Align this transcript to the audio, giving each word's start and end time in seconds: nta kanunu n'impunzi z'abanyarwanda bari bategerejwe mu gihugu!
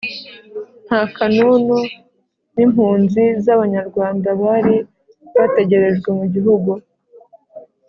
nta 0.87 1.01
kanunu 1.15 1.77
n'impunzi 2.55 3.23
z'abanyarwanda 3.43 4.29
bari 4.41 4.75
bategerejwe 5.35 6.09
mu 6.19 6.25
gihugu! 6.33 6.71